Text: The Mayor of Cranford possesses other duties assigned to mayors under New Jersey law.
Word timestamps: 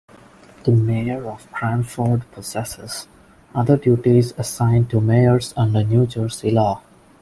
The 0.63 0.71
Mayor 0.71 1.23
of 1.29 1.51
Cranford 1.51 2.23
possesses 2.31 3.07
other 3.53 3.77
duties 3.77 4.31
assigned 4.35 4.89
to 4.89 4.99
mayors 4.99 5.53
under 5.55 5.83
New 5.83 6.07
Jersey 6.07 6.49
law. 6.49 6.81